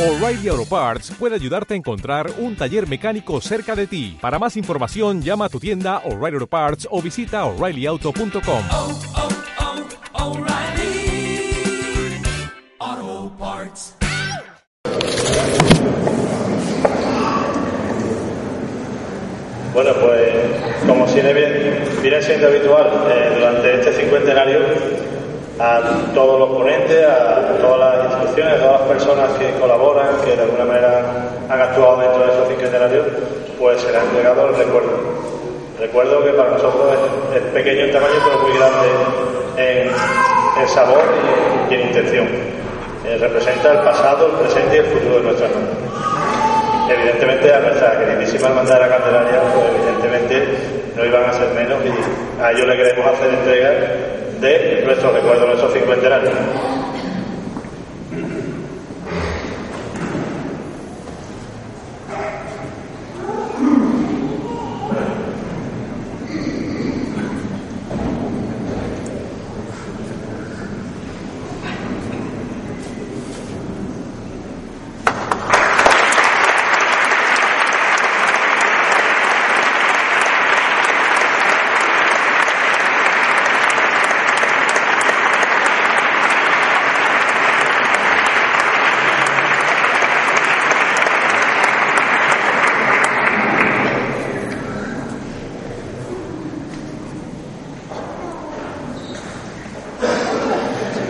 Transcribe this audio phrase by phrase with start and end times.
[0.00, 4.16] O'Reilly Auto Parts puede ayudarte a encontrar un taller mecánico cerca de ti.
[4.18, 8.62] Para más información, llama a tu tienda O'Reilly Auto Parts o visita oreillyauto.com.
[8.70, 8.98] oh,
[10.14, 10.38] oh,
[13.38, 13.94] Parts.
[19.72, 20.20] Bueno, pues
[20.86, 24.58] como viene, bien- viene siendo habitual eh, durante este cincuentenario,
[25.60, 25.80] a
[26.14, 30.42] todos los ponentes, a todas las instituciones, a todas las personas que colaboran, que de
[30.42, 31.02] alguna manera
[31.50, 33.06] han actuado dentro de esos cincuentenarios,
[33.58, 34.90] pues será entregado el recuerdo.
[35.78, 36.96] Recuerdo que para nosotros
[37.34, 38.88] es, pequeño en tamaño, pero muy grande
[39.56, 41.02] en, sabor
[41.68, 42.26] y, y en intención.
[43.06, 45.90] Eh, representa el pasado, el presente y el futuro de nuestra hermandad
[46.90, 50.42] evidentemente a nuestra queridísima hermandad de la Candelaria, pues evidentemente
[50.96, 53.72] no iban a ser menos y a ellos le queremos hacer entrega
[54.40, 56.34] de nuestros recuerdos, nuestros cincuentenarios.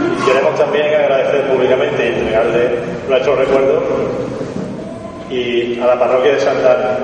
[0.00, 2.70] Y queremos también agradecer públicamente y entregarle
[3.08, 3.82] nuestros recuerdos
[5.30, 6.98] y a la parroquia de Santa Ana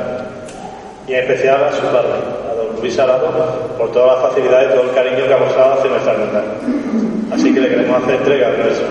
[1.07, 2.15] y en especial a su padre,
[2.51, 3.31] a don Luis Arado,
[3.79, 6.43] por todas las facilidades y todo el cariño que ha mostrado hacia nuestra hermandad.
[7.33, 8.87] Así que le queremos hacer entrega de nuestro,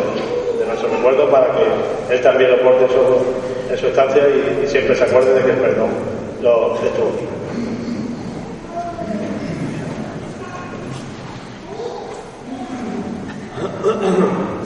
[0.60, 4.96] de nuestro recuerdo para que él también lo porte en su, estancia y, y siempre
[4.96, 5.90] se acuerde de que el perdón
[6.42, 7.28] lo estuvo aquí.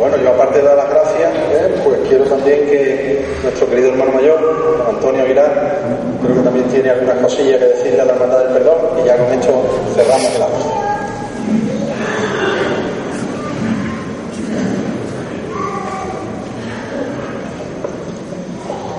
[0.00, 4.12] Bueno, yo aparte de dar las gracias, eh, pues quiero también que nuestro querido hermano
[4.12, 5.76] mayor, don Antonio Aguilar,
[6.22, 9.16] creo que también tiene algunas cosillas que decirle a la Hermandad del Perdón y ya
[9.16, 9.62] con esto
[9.94, 10.90] cerramos el acto.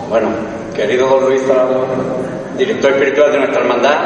[0.09, 0.27] Bueno,
[0.75, 1.41] querido don Luis
[2.57, 3.97] director espiritual de nuestra hermandad,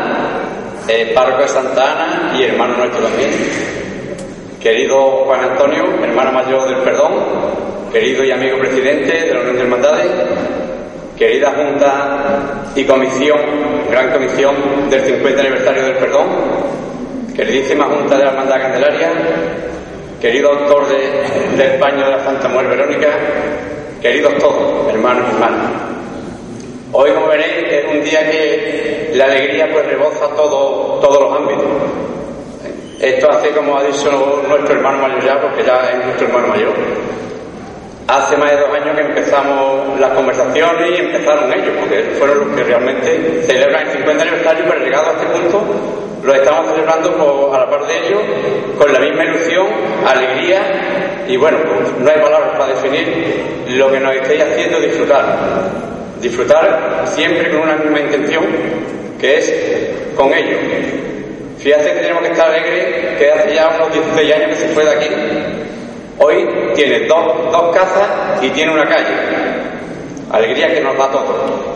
[0.87, 3.31] eh, párroco de Santa Ana y hermano nuestro también.
[4.61, 7.11] Querido Juan Antonio, hermano mayor del perdón,
[7.91, 10.11] querido y amigo presidente de la Unión de Hermandades,
[11.17, 13.39] querida Junta y Comisión,
[13.89, 14.55] Gran Comisión
[14.89, 16.27] del 50 aniversario del perdón,
[17.35, 19.11] queridísima Junta de la Hermandad Candelaria,
[20.19, 23.07] querido autor de, del paño de la Santa Mujer Verónica,
[24.01, 25.71] queridos todos, hermanos y hermanas.
[26.91, 31.65] Hoy, como veréis, es un día que la alegría pues reboza todo, todos los ámbitos.
[32.99, 36.73] Esto hace, como ha dicho nuestro hermano mayor ya, porque ya es nuestro hermano mayor.
[38.07, 42.55] Hace más de dos años que empezamos las conversaciones y empezaron ellos, porque fueron los
[42.55, 45.63] que realmente celebran el 50 aniversario, pero llegado a este punto
[46.23, 48.21] lo estamos celebrando a la par de ellos,
[48.77, 49.67] con la misma ilusión,
[50.05, 50.61] alegría
[51.27, 55.25] y bueno, pues no hay palabras para definir lo que nos estáis haciendo disfrutar.
[56.21, 58.43] Disfrutar siempre con una misma intención,
[59.19, 59.53] que es
[60.15, 60.59] con ellos.
[61.57, 64.85] Fíjate que tenemos que estar alegres, que hace ya unos 16 años que se fue
[64.85, 65.09] de aquí.
[66.17, 68.07] Hoy tiene dos, dos casas
[68.41, 69.13] y tiene una calle.
[70.31, 71.75] Alegría que nos da todo.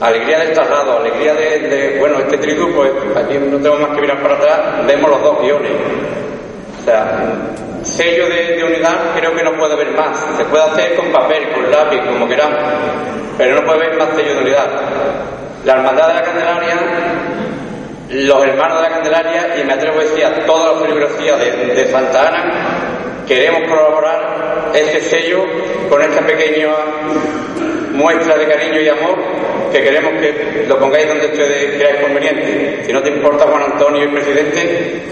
[0.00, 4.00] Alegría del traslado, alegría de, de- bueno, este trigo, pues aquí no tengo más que
[4.00, 5.70] mirar para atrás, vemos los dos guiones.
[6.80, 7.22] O sea,
[7.82, 10.18] sello de, unidad creo que no puede haber más.
[10.36, 12.58] Se puede hacer con papel, con lápiz, como queramos,
[13.38, 14.66] pero no puede haber más sello de unidad.
[15.64, 16.74] La Hermandad de la Candelaria,
[18.10, 21.86] los hermanos de la Candelaria, y me atrevo a decir a toda la de, de
[21.90, 22.52] Santa Ana,
[23.26, 25.44] queremos colaborar ese sello
[25.88, 26.68] con esta pequeña
[27.92, 29.18] muestra de cariño y amor
[29.72, 32.84] que queremos que lo pongáis donde ustedes creáis conveniente.
[32.86, 35.02] Si no te importa, Juan Antonio y presidente,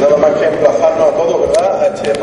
[0.00, 1.94] nada más que emplazarnos a todos, ¿verdad?
[1.94, 2.18] Este